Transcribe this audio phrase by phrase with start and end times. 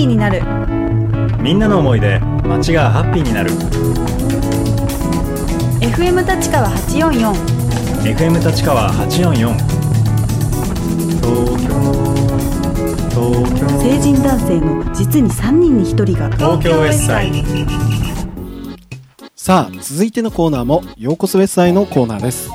[0.00, 0.40] ピーになる。
[1.42, 3.50] みんなの思いで街がハッピーになる。
[5.80, 7.32] FM 立川844
[8.16, 9.52] FM 立川844
[11.20, 11.76] 東京
[13.10, 13.68] 東京。
[13.78, 16.30] 成人男性の実に3人に1人が。
[16.36, 17.44] 東京 S サイ
[19.36, 22.48] さあ続いてのコーナーもようこそウェスサイのコーナーです。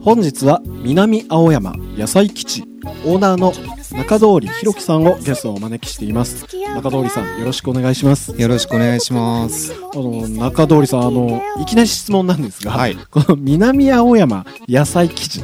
[0.00, 2.71] 本日は南青山野菜基地
[3.04, 3.52] オーナーの
[3.96, 6.46] 中通りひろきさんをゲストをお招きしています。
[6.74, 8.34] 中通りさんよろしくお願いします。
[8.40, 9.72] よろしくお願いします。
[9.72, 12.96] あの中通りさんあのいきなり質問なんですが、はい。
[13.10, 15.42] この南青山野菜基地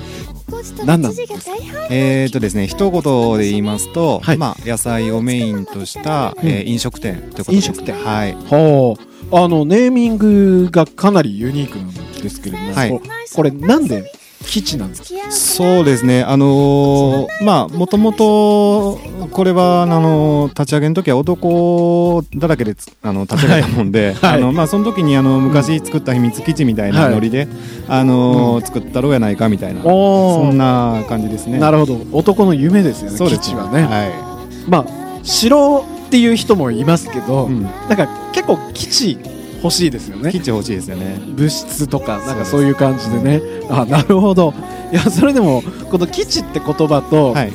[0.85, 1.53] 何なんですか？
[1.91, 4.39] えーとですね、一言で言いますと、はい。
[4.39, 7.53] まあ野菜をメインとした、えー飲食店ということです。
[7.53, 7.95] 飲食店。
[7.95, 8.35] はい。
[8.35, 8.97] は
[9.31, 12.91] あ、あのネーミングがかなりユニークなんですけれども、はい。
[12.91, 13.03] こ
[13.35, 14.11] これなんで
[14.45, 16.23] 基地なんですかそうですね。
[16.23, 18.99] あのーまあもともと
[19.31, 27.49] これはあのー立ち上げの時は男だらけでつあの立ち上げたもんで、 はいあのまあその時にあの昔作った秘密基地みたいなノリで、
[27.89, 31.59] あのー作ったろうやないかみたいな、おそんな感じですね。
[31.59, 34.87] なるほど男の夢ですよねそうですはね、はまあ
[35.23, 37.53] 城っていう人もいますけど、い。
[37.53, 37.63] うん。
[37.63, 39.19] なんか結構基地
[39.63, 40.31] 欲しいですよね。
[40.31, 41.21] 基地欲しいですよね。
[41.35, 43.43] 物質とかなんかそそういう感じでね。
[43.71, 44.55] あなるほど。
[44.93, 47.53] いやそれでもこの基地って言葉と、はい。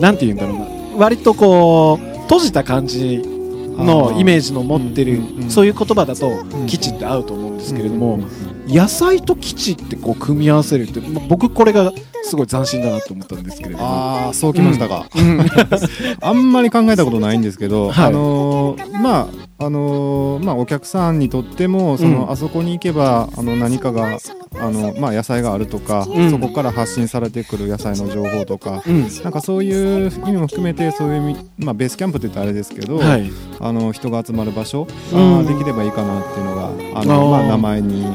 [0.00, 0.66] なんて言うんだろうな。
[0.98, 5.50] 割とこう閉じた感じのイメージの持ってるうんうんうん。
[5.50, 6.66] そういう言葉だとん。
[6.66, 11.92] 基地って合うと思うんですけれども、うん野菜と基地ってこう組み合わせるって、ま僕これが
[12.24, 13.84] すごい斬新だなと思ったんですけれども。
[13.84, 15.46] ああそうきましたか、うん。
[16.20, 18.06] あんまり考えたことないんですけど、はい。
[18.06, 24.18] あのーまああのーまあお客さんにとってもその、うんあそこに行けばあの何かが
[24.58, 26.30] あのまあ野菜があるとか、うん。
[26.30, 28.82] そこから発信されてくる野菜の情報とか。
[28.86, 29.02] うん。
[29.22, 33.30] なんかそういう意味も含めてそういうまあ、ベースキャンプって言ったらあれですけど、はい、
[33.60, 35.46] あの人が集まる場所うん。
[35.46, 38.06] ができればいいかなっていうのがあの、まあ、名前に。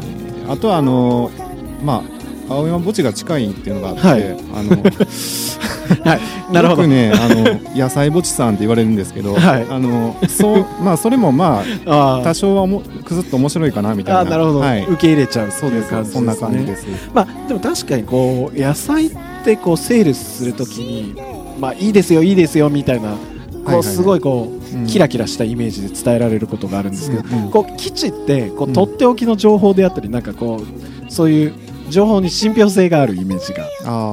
[0.47, 1.31] あとはあの
[1.84, 2.03] ま
[2.50, 4.23] あ青山墓地が近いっていうのがあって、はい。
[4.53, 4.84] あの
[6.03, 6.84] はい、なるほど。
[6.84, 9.66] よくねあの野菜墓地さんって言われるんですけど、はい。
[9.69, 14.19] あのそうまあそれもまああ多少はおもくずっと面白いかなみたいな。
[14.22, 16.85] あなるほど、はい、受け入れちゃうそうです感じです、ね、そんな感じです。
[17.13, 19.12] まあでも確かにこう野菜っ
[19.44, 21.16] てこうセールスするときに
[21.59, 23.18] まあいいですよいいですよみたいなはい
[23.66, 23.79] こはい。
[23.79, 24.88] うすごいこう、うん。
[24.88, 30.63] キラキラしたイメージで伝えられることがあるんですけど、こう基地ってこううんとっておきの情報であったりなんかこ
[31.08, 31.53] うそういう
[31.91, 33.68] 情報に信憑性があるイメージが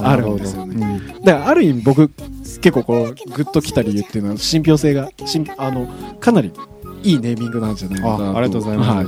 [0.04, 0.74] あるんですよね。
[0.74, 1.14] なるほど。
[1.14, 1.22] うん。
[1.24, 2.08] だからある意味僕
[2.60, 5.46] 結構こうグッときた理由っていうのは信憑性がしん。
[5.56, 5.86] あの
[6.20, 6.52] かなり
[7.02, 8.24] いいネーミングなんじゃないかなと。
[8.26, 8.90] あありがとうございます。
[8.90, 9.06] はい。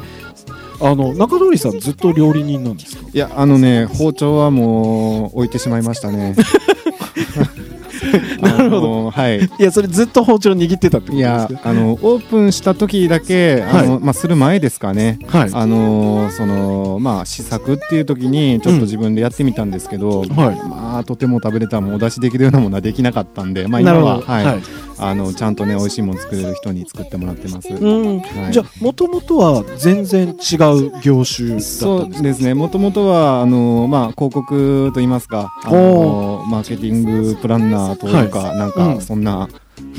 [0.83, 3.07] あの中通さんずっと料理人なんですか？
[3.13, 6.35] いやあのね包丁はもう置いてしまいましたね
[8.41, 9.11] なるほど。
[9.11, 9.41] はい。
[9.41, 15.19] いやそれずっと包丁握ってたってことですいやかあのオープンした時だけあの、まあ、する前ですかね。
[15.27, 15.51] はい。
[15.53, 20.29] あのーそのまあ試作っていう時にちょっと自分でやってみたんですけど、はい。
[20.69, 24.45] まあとても食べれたもんお出しできるようなものはできなかったんで、まあ、今ははい。
[24.45, 27.69] はいあのちゃんとね美味しいもの作れる人に作ってもらってます。
[27.69, 28.19] うん。
[28.21, 28.53] はい。
[28.53, 32.21] じゃあもともとは全然違う業種だったそんですか？
[32.21, 32.55] うですね。
[32.55, 38.73] もともとはあの、まあ、広告といいますかあのマーケティングプランナーというか、なんうん。
[38.97, 39.49] かそんな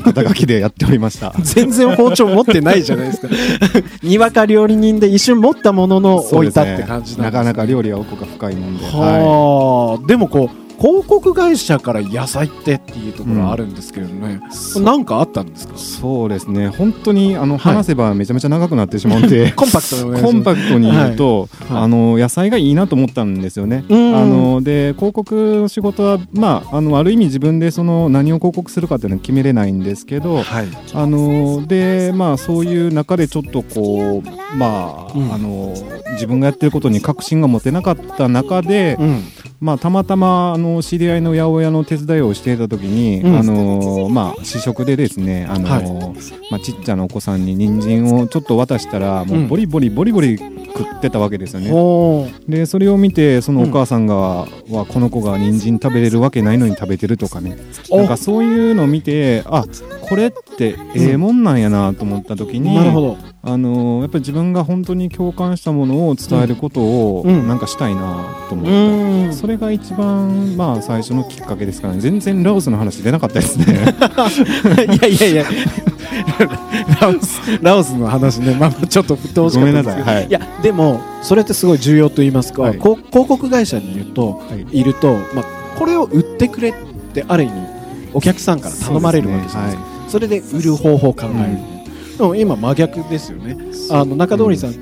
[0.04, 1.34] 肩書きでやっておりました。
[1.42, 3.28] 全然包丁持ってないじゃないですか。
[4.04, 8.86] にわか料理人で一瞬持ったものの置いたって感じなかなか料料理は奥が深いもんで。
[8.86, 14.42] はいはあ、でもこう広告会社から野菜ってっていうところはあるんですけれどね、
[14.78, 15.78] なんかあったんですか？
[15.78, 16.69] そうですね。
[16.69, 17.75] 本当にあのはい。
[17.75, 19.96] 話せばめちゃめちゃ長くなってしまうんで、 コンパクト
[20.28, 21.84] コンパクトに言うと、はい。
[21.84, 23.86] あの野菜がいいなと思ったんですよね。
[23.90, 24.16] うん。
[24.16, 30.68] あので広告の仕事は、まあ、あのある意味自分でその何を広告するかっていうのは決めれないんですけど、はい。
[30.96, 35.31] あのでまあそういう中でちょっとこうまあ,、うん。
[35.31, 35.75] あの
[36.14, 39.23] 自分がやってることに確信が持てなかった中で、うん
[39.61, 43.37] まあ、たまたまあの知り合いの八百屋の手伝いをしていた時に、うん。
[43.37, 45.85] あのまあ、試食でですねあの、はい。
[46.49, 50.40] まあ、ちっちゃなお子さんに人参をちょっと渡したらもうボリボリボリボリ
[50.72, 51.69] 食ってたわけですよね。
[51.69, 54.47] ほでそれを見てそのお母さんが、は
[54.87, 57.58] この子が人参食べれるわけないのに食べてるとかね。
[57.90, 57.97] お。
[57.97, 59.66] なんかそういうのを見てあ
[60.02, 63.17] これってええもんなんやなと思った時うに、なるほど。
[63.43, 67.47] あのやっぱり自分が本当に共感したものを伝えることをうん。
[67.47, 69.28] なんかしたいなと思うって。
[69.28, 69.34] ん。
[69.34, 72.00] それが一番まあ最初のきっかけですからね。
[72.00, 73.66] 全然ラオスの話出なかったですね。
[74.86, 75.46] いやいやいや。
[77.00, 78.56] ラオスラオスの話ね。
[78.59, 79.96] まあまあちょっと振ってほしかったですけど。
[79.96, 80.16] ごめんなさい。
[80.16, 80.32] はい。
[80.32, 82.78] やでもそれってすごい重要と言いますか、はい。
[82.78, 84.80] こ広告会社にいると、はい。
[84.80, 85.46] い、ると、まあ、
[85.78, 86.74] これを売ってくれっ
[87.14, 87.54] てある意味
[88.14, 89.90] お客さんから頼まれるわけじゃないですか。
[90.09, 91.52] それで売る方法を考え
[92.14, 93.58] る、でも今真逆ですよね。
[93.90, 94.76] あの中通さん、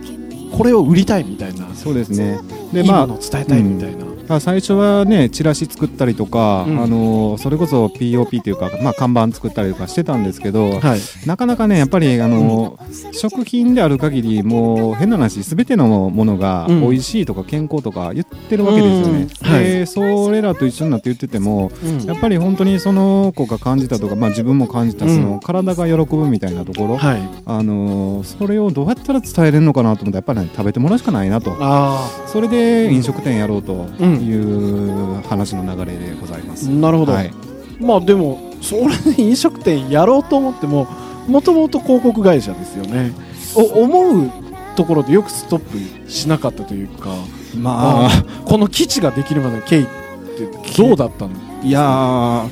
[0.52, 1.68] これを売りたいみたいな。
[1.76, 2.40] そうですね
[2.74, 6.80] でまあ伝えたいみたいな、まあ最初はねチラシ作ったりとか、うん。
[6.80, 11.00] あのそれこそ POP というか、まあ、看板作ったりとかしてたんですけど、はい。
[11.26, 12.80] なかなかねやっぱりあの、
[13.12, 16.82] 食品である限りもう変な話全てのものがうん。
[16.82, 19.52] 美味しいとか健康とか言ってるわけですよね、うん。
[19.52, 19.64] はい。
[19.64, 22.04] でそれらと一緒になって言っててもうん。
[22.04, 25.16] やっぱり本当にその子が感じたとか、まあ、自分も感じたうん。
[25.16, 27.22] その体が喜ぶみたいなところ、はい。
[27.46, 31.58] あのそれをどうやったら伝えれるのかなと思ってやっぱり、ね、食べてもらうしかないなと。
[31.60, 32.59] あそれで
[32.92, 36.68] 飲食店やろうとうんいう話の流れでございます。
[36.68, 37.32] あなるほど、はい、
[37.80, 40.88] まあでもそれで飲食店やろうと思っても
[41.28, 43.12] もともと広告会社ですよね。
[43.56, 44.32] お思う
[44.76, 45.60] ところでよくストッ
[46.06, 47.10] プしなかったというか
[47.58, 48.10] まあ。
[48.46, 51.32] この基地ができるまでの経緯ってどうだったの？
[51.64, 52.50] いやー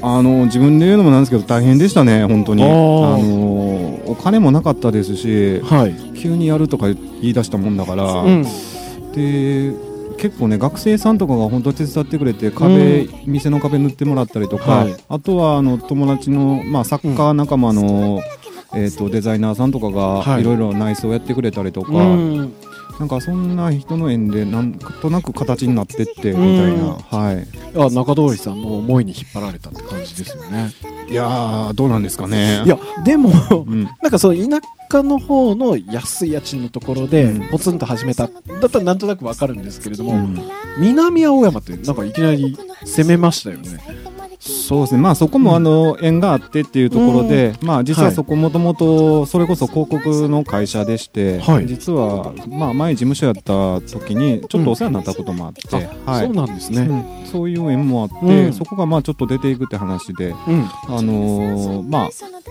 [0.00, 2.62] あの自分で言うのもなんですけど大変でしたね本当に。
[2.62, 8.46] あのお金もなかったですしはい、急にやるとか言い出したもんだから、うん、
[9.12, 9.72] で
[10.18, 14.96] 結構ね学生さんとかが本当手伝ってくれて壁、店の壁塗ってもらったりとか、はい。
[15.08, 18.20] あとはあの友達の、まあ、サッカー仲間の、
[18.74, 20.26] えー、とデザイナーさんとかはい。
[20.26, 22.54] がいろいろ内装やってくれたりとか、うん。
[22.98, 27.46] なんかそんな人の縁でなんとなく形になってってみたいな、はい。
[27.76, 30.72] あ中通さんの思いに引っ張られたって感じですよね
[31.08, 32.62] いやーどうなんですかね。
[32.64, 34.60] いやでもうん、なんかその田
[34.90, 37.48] 舎の方の安い家賃のところでうん。
[37.48, 38.32] ポツンと始めただ
[38.66, 40.38] ったらなんとなくわかるんですけれども、うん。
[40.78, 43.80] 南青山ってなんかいきなり攻めましたよね
[44.38, 45.00] そうですね。
[45.00, 51.66] まあそこもあの縁があってっていうところで、まあ実はそこもともとそれこそ広告の会社でして、はい。
[51.66, 55.68] 実はまあ前事務所やった時にちょっとお世話になったこともあって、
[56.06, 56.26] はい。
[56.26, 57.26] そうなんですね、うん。
[57.26, 58.52] そういう縁もあって、うん。
[58.52, 60.64] そこがまあちょっと出ていくって話で、うん。
[60.88, 62.08] あのーまあ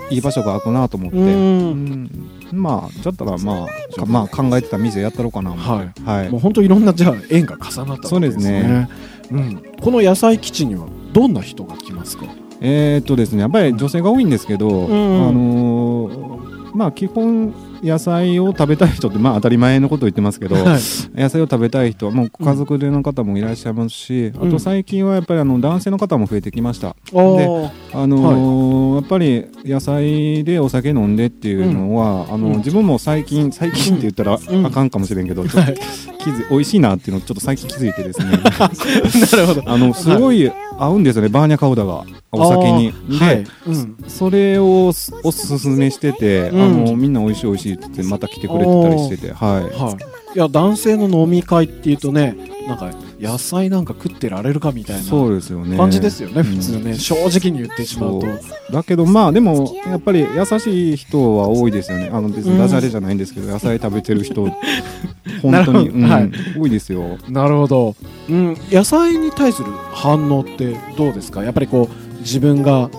[0.10, 1.26] いい場所が空くなと思って、うん。
[2.52, 2.62] うん。
[2.62, 6.02] まあだったらまあかまあ考えてた店やったろうかな思って。
[6.02, 6.30] はい。
[6.30, 8.10] もう本当いろんなじゃあ縁が重なったわけですね。
[8.10, 8.90] そうですね。
[9.30, 12.26] うん、この野菜基地にはどんな人が来ますか？
[12.62, 15.28] えーっとですねやっぱり女性が多いんですけど、ん。
[15.28, 16.38] あのー
[16.74, 20.66] まあ基本野菜を食べたい人ってまあ当たり前のことを言ってますけど、はい。
[21.20, 24.48] 野菜を食べたい人はもうご家族での方もいらっしゃいますし、うん。
[24.48, 27.72] あと最近はやっぱりあの男性の方も増えてきました、おー。
[27.94, 32.58] あのーやっぱり野菜でお酒飲んでっていうのは、あのうん。
[32.58, 34.66] 自分も最近最近って言ったらうん。
[34.66, 35.74] あかんかもしれんけど、ちょっと
[36.20, 38.38] 気づ美味しいなっていうのをちょっと最近気づいてですね。
[38.38, 39.64] なるほど。
[39.66, 42.06] あのすごい合うんですよねバーニャカウダが。
[42.32, 42.94] お酒に。
[43.10, 43.44] で、はい。
[43.66, 43.98] うん。
[44.08, 46.62] それをすおすすめしてて、うん。
[46.62, 49.64] あのみんな美味しい美味しいって言ってまた来てくれてたりしてて、はい。
[49.64, 49.98] は
[50.34, 52.36] い、いや男性の飲み会っていうとね
[52.68, 55.78] なんか野菜なんか食ってられるかみたいなそうですよね。
[55.78, 56.44] 感じですよね、うん。
[56.44, 56.94] 普通ね。
[56.96, 58.28] 正直に言ってしまうと。
[58.72, 62.10] だけどまあでもやっぱり優しい人は多いですよね。
[62.12, 64.46] あの別にダジャレじゃないんですけど、野菜食べてる人
[65.42, 66.32] 本当に、うんはい。
[66.58, 67.18] 多いですよ。
[67.30, 67.96] なるほど、
[68.30, 71.44] うん、野菜に対する反応ってどうですか？
[71.44, 72.90] やっぱりこう自分が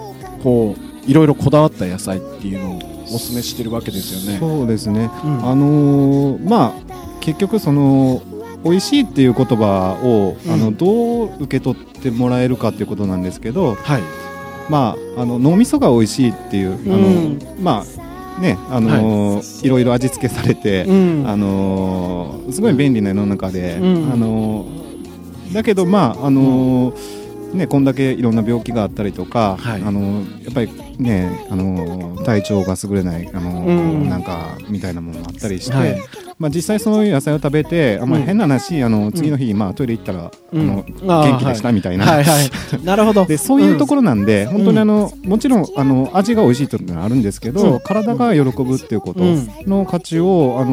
[0.42, 4.38] こういろいろこだわった野菜っていうのをおすすめしてるわけですよね。
[4.38, 5.10] そうですね。
[5.24, 5.46] うん。
[5.46, 6.88] あのーまあ
[7.20, 8.22] 結局その
[8.64, 10.52] 美味しいっていう言葉を、うん。
[10.52, 14.02] あのどう受け取ってもらえるかっていうことなんですけどはい、
[14.70, 17.38] まああの脳みそが美味しいっていう、あのうん。
[17.62, 17.84] ま
[18.36, 20.92] あねあのーいろいろ味付けされて、う
[21.22, 21.28] ん。
[21.28, 24.12] あのーすごい便利な世の中で、うん。
[24.12, 24.87] あのー
[25.52, 29.82] だけどまああのーね、こんだけいろんな病気があったりとか、はい。
[29.82, 33.62] あのーやっぱりね、あのー体調が優れない、あの
[34.04, 35.98] なんかみたいなものもあったりして、はい。
[36.38, 40.60] まあ、実際そういう野菜を食べてあんまり変な話、あの次の日、まあ、トイレ行ったら、うん。
[40.60, 40.84] あの
[41.22, 42.24] 元気でしたみたいな、はい。
[42.24, 42.50] はい。
[42.84, 43.24] なるほど。
[43.24, 44.88] でそういうところなんで、本当にあうん。
[44.88, 47.80] のもちろんあの味が美味しいというのはあるんですけど、うん。
[47.80, 49.48] 体が喜ぶっていうことうん。
[49.66, 50.70] の価値を、あの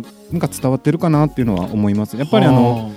[0.00, 2.16] ーなんか伝わってるかなっていうのは思います。
[2.16, 2.92] やっぱりあの、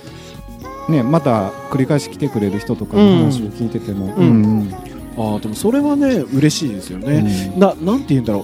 [0.90, 4.24] ね、また繰り返し来てくれる人とかの話を聞いてても、うん。
[4.24, 4.74] うん
[5.16, 7.04] あーでもそれはね嬉しいですようん。
[7.04, 8.44] ね、ななんて言うんだろう。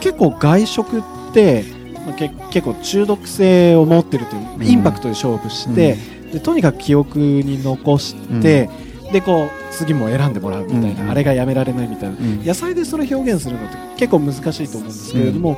[0.00, 1.64] 結構外食って、
[2.04, 4.66] まあ、け結構中毒性を持ってるという、うん。
[4.66, 5.96] インパクトで勝負して、
[6.32, 8.68] でとにかく記憶に残して、
[9.12, 11.10] でこう次も選んでもらうみたいな、うん。
[11.10, 12.16] あれがやめられないみたいな。
[12.16, 12.44] うん。
[12.44, 15.56] 野菜でそれ表現するのって結構難しいと思うんですけれども、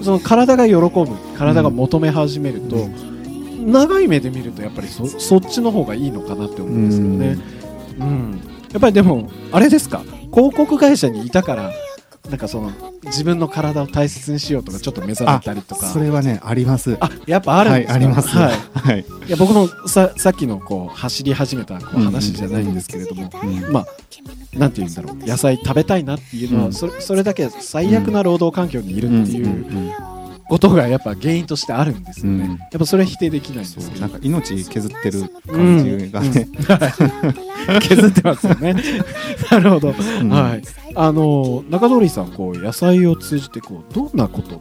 [0.00, 2.88] その体が喜ぶ体が求め始めると、
[3.62, 7.38] 長い目で見るとやっぱりそそっちの方がいいのかなって思うんですよね。
[7.98, 8.40] うん。
[8.72, 10.02] やっぱりでもあれですか？
[10.32, 11.72] 広告会社にいたから
[12.30, 12.72] なんかその
[13.04, 15.86] 自分の体を大切にしようとかちょっと目覚めたりとか。
[15.86, 16.96] それはねあります。
[17.00, 18.52] あやっぱあるんですか、はい、あります、はい。
[18.52, 19.00] はい。
[19.28, 23.72] いや僕もささっきのこう走り始めたこううん話じゃないんですけれども、うん。
[23.72, 23.86] まあ
[24.58, 25.16] なんて言うんだろう。
[25.16, 26.72] 野菜食べたいなっていうのは、うん。
[26.72, 29.50] それそれだけ最悪な労働環境にいるっていうん。
[29.50, 29.88] ん。
[29.88, 29.92] ん
[30.48, 32.50] ことがやっぱ原因としてあるんですよね、うん。
[32.50, 36.48] やっぱそれは否定できないんですけなんか命削ってる感じがね、
[37.80, 38.74] 削ってますよね。
[39.50, 40.28] なるほど、うん。
[40.28, 40.62] はい。
[40.94, 44.60] あの中通さんこう野菜を通じてこうどんなこと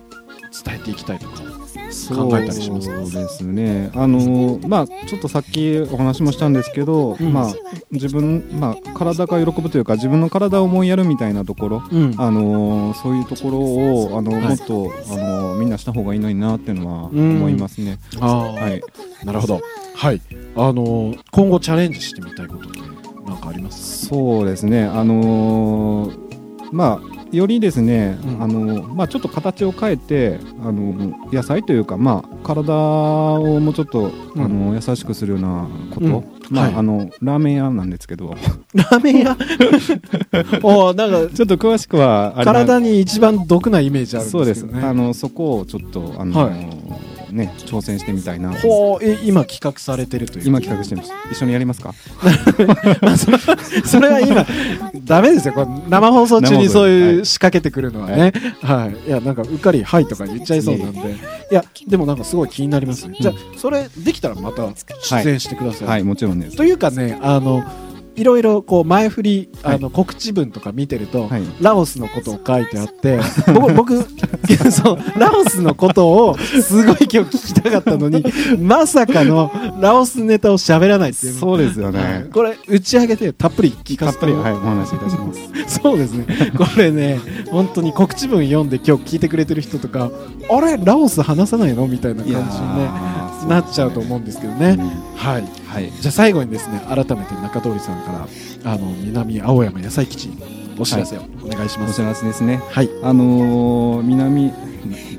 [0.84, 3.92] ていきたいとか考えたりしますかそうですね。
[3.94, 7.34] あのまあちょっとさっきお話もしたんですけど、うん。
[7.34, 7.54] まあ
[7.92, 12.16] 自分まあ体が喜ぶというか自分の体を思いやるみたいなところうん。
[12.18, 14.42] あのそういうところをあの、はい。
[14.42, 17.38] もっとあのみんなした方がいいのになっていうのはうん。
[17.38, 18.00] 思いますね。
[18.20, 18.82] ああはい。
[19.26, 19.62] なるほど。
[19.96, 20.22] はい。
[20.56, 22.80] あの今後チャレンジしてみたいことって
[23.26, 24.08] 何かあります？
[24.08, 24.86] そうですね。
[24.86, 26.32] あのー
[26.72, 28.44] まあよりですね、うん。
[28.44, 34.42] あのまあちょっと形を変えてあの野菜というかまあ体をもうちょっと、うん。
[34.42, 36.26] あの優しくするようなこと、うん。
[36.50, 36.76] まあ、はい。
[36.76, 38.36] あのラーメン屋なんですけど、
[38.74, 39.38] ラーメン屋？
[40.64, 44.68] おなんかちょっと詳しくは体に一番毒なイメージあるんそうですす。
[44.68, 44.88] でけどね。
[44.88, 46.52] あのそこをちょっとあの、は
[47.32, 48.54] ね挑戦してみたいな。
[48.54, 48.60] と。
[48.68, 50.48] ほうえ今企画されてるという。
[50.48, 51.12] 今企画してます。
[51.32, 51.94] 一緒にやりますか？
[53.02, 53.38] ま あそれ
[53.86, 54.46] それは今
[55.04, 55.54] ダメですよ。
[55.54, 58.34] これ生放送中にそういう仕掛けてくるのはね。
[58.62, 61.00] はい、い、やなんかうっかり「はい」とか言っちゃいそうなんで。
[61.00, 61.54] い。
[61.54, 64.70] やでもなんかすごい気になりますねじゃあそれできたらまた
[65.04, 66.56] 出演してください、はい、もちろんです。
[66.56, 67.64] というかねあの
[68.22, 71.44] いろいろこう前振りあの告知文とか見てると、はい。
[71.60, 73.20] ラオスのことを書いてあって
[73.51, 74.04] 僕僕
[74.72, 78.24] そうラオスのことをすごい今日聞きたかったのに
[78.62, 82.28] まさかのラオスネタを喋らないっていうそうですよはいね。
[82.32, 85.34] これ打ち上げてたっぷり聞かせてたっぷりはいお話しいたしま
[85.68, 85.80] す。
[85.82, 90.12] そうですねこれね本当に告知文読んで今日聞いてくれてる人とか
[90.48, 94.78] あれラオス話さないのみたいな感じにねーなっちゃうと思うんですけどね、
[95.16, 95.92] はいはい。
[95.92, 98.12] じゃあ最後にですね改めて中通さんか
[98.63, 100.30] らあの南青山野菜基地
[100.78, 102.62] お知らせをお願いします、お知らせですね。
[102.70, 104.51] はいあのー南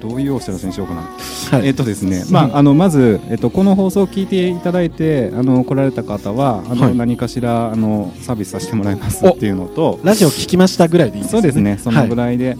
[0.01, 1.03] どういうお知らせにしようかな。
[1.03, 11.79] はいえっとですね、まああのまずえっとこの放送を聞いていただいてあの来られた方はあの、はい何かしらあのサービスさせてもらいますおっていうのと、ラジオ聞きましたぐらいでいいですそうですね。
[11.79, 12.57] そのぐい、らいで。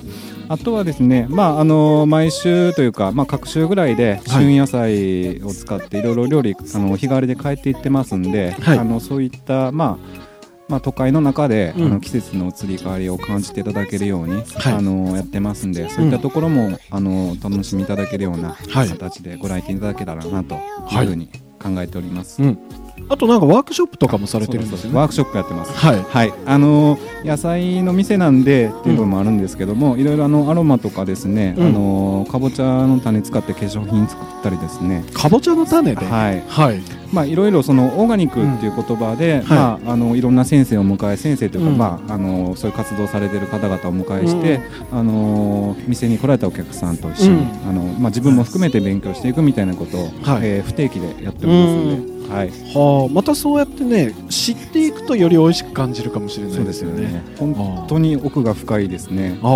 [0.53, 4.45] あとはですね、まああの毎週というか、まあ各週ぐらいではい。
[4.45, 8.79] 旬野菜を使っていろいろ料理あの日替わりで変えていってますんで、はい。
[8.79, 10.23] あのそういったまあ
[10.69, 11.87] まあ都会の中で、うん。
[11.87, 14.73] あの季節の移り変わりを感じていただけるように、はい。
[14.75, 18.89] あのやってますんで、そういったところも、あのお楽しみいただけるようなはい。
[18.91, 21.29] 形でご来店いただけたらなとはいいうふうに
[21.63, 22.43] 考えております。
[22.97, 24.97] うんあとなんかワークショップとかもされてるんですよね。
[24.97, 25.73] ワークショップやってます。
[25.73, 26.03] はい。
[26.03, 31.67] はい、あの野菜の店なんでっていうのもあるんですけども、いろいろあのアロマとかですね、うん。
[31.67, 36.07] あのかぼちゃの種使って化粧品作ったりですね、かぼちゃの種で？
[36.07, 36.81] はい、はい。
[37.13, 39.49] まあいろいろそのオーガニックっていう言葉で、ん。
[39.49, 41.79] まああのいろんな先生を迎え先生というか、うん。
[41.79, 47.69] まああのそういう活動されてる方々をお迎えして、あの店に来られたお客さんと一緒に、うん。
[47.69, 50.47] あのまあ自分も含めて勉強していくみたいなことを、はい。
[50.47, 56.67] えー不定期でやっておりますので、はい、はあまたそうやってね知っていくとより美味しく感じるかもしれないでよね。
[56.67, 57.23] ですすよね。
[57.39, 59.39] 本当に奥が深いですね。
[59.43, 59.47] あ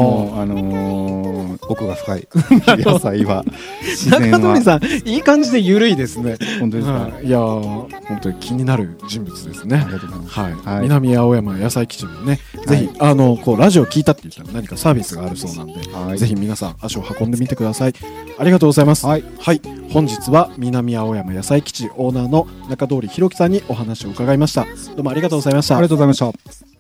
[0.45, 2.29] のー奥が深い。
[2.85, 3.45] 野菜は。
[4.11, 4.57] 中は。
[4.59, 6.37] 通さんいい感じでゆるいですね。
[6.61, 6.93] 本当ですか？
[6.93, 7.27] はい。
[7.27, 9.77] いやー本当に気になる人物ですね。
[9.79, 10.41] ありがとうございます。
[10.41, 10.83] はい、はい。
[10.83, 16.19] 南青山野菜基地もね、ぜひあのこうラジオ聞いたって言ったら何かサービスがあるそうなんで、はい。
[16.19, 17.95] ぜひ皆さん足を運んでみてください。
[18.39, 19.07] ありがとうございます。
[19.07, 19.25] はい、
[19.93, 26.76] 本日は南青山野菜基地オーナーの中通り弘樹さんにお話を伺いましたどうもありがとうございましたありがとうございました。